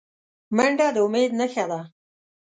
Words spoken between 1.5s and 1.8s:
ده